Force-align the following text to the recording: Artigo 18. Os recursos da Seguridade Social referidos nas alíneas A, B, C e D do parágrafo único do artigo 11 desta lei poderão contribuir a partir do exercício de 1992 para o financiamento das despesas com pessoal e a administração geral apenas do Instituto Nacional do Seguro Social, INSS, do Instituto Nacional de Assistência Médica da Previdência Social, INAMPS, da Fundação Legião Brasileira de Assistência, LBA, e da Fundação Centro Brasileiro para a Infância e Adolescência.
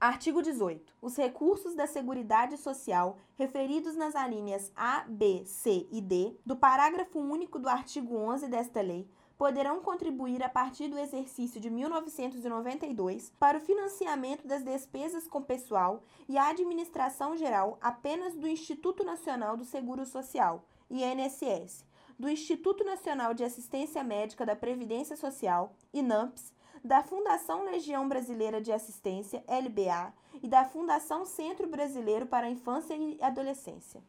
Artigo 0.00 0.40
18. 0.40 0.94
Os 1.02 1.16
recursos 1.16 1.74
da 1.74 1.84
Seguridade 1.84 2.56
Social 2.56 3.18
referidos 3.34 3.96
nas 3.96 4.14
alíneas 4.14 4.70
A, 4.76 5.04
B, 5.08 5.42
C 5.44 5.88
e 5.90 6.00
D 6.00 6.36
do 6.46 6.54
parágrafo 6.54 7.18
único 7.18 7.58
do 7.58 7.68
artigo 7.68 8.16
11 8.16 8.46
desta 8.46 8.80
lei 8.80 9.08
poderão 9.36 9.80
contribuir 9.80 10.40
a 10.40 10.48
partir 10.48 10.86
do 10.86 10.96
exercício 10.96 11.60
de 11.60 11.68
1992 11.68 13.32
para 13.40 13.58
o 13.58 13.60
financiamento 13.60 14.46
das 14.46 14.62
despesas 14.62 15.26
com 15.26 15.42
pessoal 15.42 16.04
e 16.28 16.38
a 16.38 16.48
administração 16.48 17.36
geral 17.36 17.76
apenas 17.80 18.36
do 18.36 18.46
Instituto 18.46 19.02
Nacional 19.02 19.56
do 19.56 19.64
Seguro 19.64 20.06
Social, 20.06 20.64
INSS, 20.88 21.84
do 22.16 22.28
Instituto 22.28 22.84
Nacional 22.84 23.34
de 23.34 23.42
Assistência 23.42 24.04
Médica 24.04 24.46
da 24.46 24.54
Previdência 24.54 25.16
Social, 25.16 25.74
INAMPS, 25.92 26.52
da 26.84 27.02
Fundação 27.02 27.64
Legião 27.64 28.08
Brasileira 28.08 28.60
de 28.60 28.72
Assistência, 28.72 29.44
LBA, 29.48 30.12
e 30.42 30.48
da 30.48 30.64
Fundação 30.64 31.24
Centro 31.24 31.66
Brasileiro 31.66 32.26
para 32.26 32.46
a 32.46 32.50
Infância 32.50 32.94
e 32.94 33.18
Adolescência. 33.20 34.02